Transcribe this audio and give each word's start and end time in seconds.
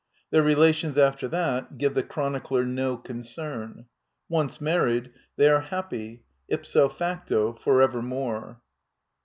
Their 0.31 0.41
relations 0.41 0.97
after 0.97 1.27
that 1.27 1.77
give 1.77 1.93
the 1.93 2.01
chronicler 2.01 2.65
no 2.65 2.97
concern. 2.97 3.85
Once 4.29 4.59
mar 4.59 4.85
ried, 4.87 5.11
they 5.35 5.47
are 5.47 5.61
happy, 5.61 6.23
ipso 6.47 6.89
facto, 6.89 7.53
forevermore. 7.53 8.59